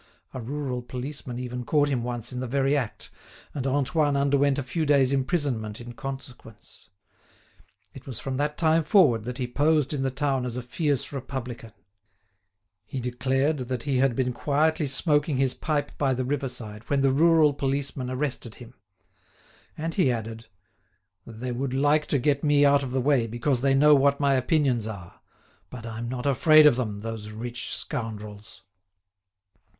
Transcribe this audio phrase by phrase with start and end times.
[0.33, 3.11] A rural policeman even caught him once in the very act,
[3.53, 6.89] and Antoine underwent a few days' imprisonment in consequence.
[7.93, 11.11] It was from that time forward that he posed in the town as a fierce
[11.13, 11.71] Republican.
[12.83, 17.11] He declared that he had been quietly smoking his pipe by the riverside when the
[17.13, 18.73] rural policeman arrested him.
[19.77, 20.47] And he added:
[21.27, 24.33] "They would like to get me out of the way because they know what my
[24.33, 25.21] opinions are.
[25.69, 28.63] But I'm not afraid of them, those rich scoundrels."